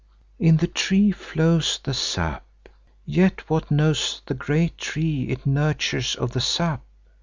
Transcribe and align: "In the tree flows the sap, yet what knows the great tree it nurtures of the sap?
"In 0.39 0.57
the 0.57 0.65
tree 0.67 1.11
flows 1.11 1.79
the 1.83 1.93
sap, 1.93 2.43
yet 3.05 3.47
what 3.47 3.69
knows 3.69 4.23
the 4.25 4.33
great 4.33 4.75
tree 4.79 5.25
it 5.29 5.45
nurtures 5.45 6.15
of 6.15 6.31
the 6.31 6.41
sap? 6.41 6.81